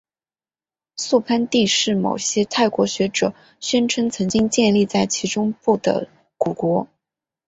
[0.95, 6.87] 素攀地是某些泰国学者宣称曾经建立在其中部的古国。